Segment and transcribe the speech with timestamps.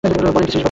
[0.03, 0.59] বলেন কী শ্রীশবাবু!